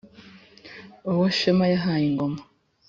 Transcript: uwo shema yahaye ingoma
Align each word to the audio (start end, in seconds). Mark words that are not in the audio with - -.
uwo 1.11 1.25
shema 1.37 1.65
yahaye 1.73 2.05
ingoma 2.11 2.39